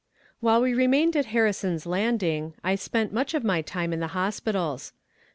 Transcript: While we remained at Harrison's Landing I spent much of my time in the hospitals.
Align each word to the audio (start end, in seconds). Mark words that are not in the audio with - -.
While 0.39 0.61
we 0.63 0.73
remained 0.73 1.15
at 1.15 1.27
Harrison's 1.27 1.85
Landing 1.85 2.55
I 2.63 2.73
spent 2.73 3.13
much 3.13 3.35
of 3.35 3.43
my 3.43 3.61
time 3.61 3.93
in 3.93 3.99
the 3.99 4.07
hospitals. 4.17 4.93